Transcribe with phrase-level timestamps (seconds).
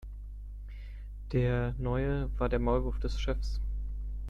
[1.31, 3.61] Der Neue war der Maulwurf des Chefs.